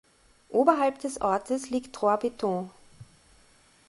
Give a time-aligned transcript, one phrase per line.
[0.49, 2.71] Oberhalb des Ortes liegt Trois Pitons.